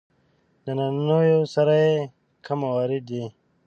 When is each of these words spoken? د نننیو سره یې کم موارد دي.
د 0.63 0.65
نننیو 0.77 1.39
سره 1.53 1.73
یې 1.83 1.97
کم 2.45 2.57
موارد 2.63 3.03
دي. 3.09 3.23